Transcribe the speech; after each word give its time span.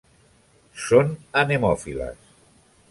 Són 0.85 1.11
anemòfiles. 1.43 2.35